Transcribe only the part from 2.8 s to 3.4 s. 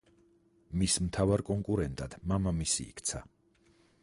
იქცა.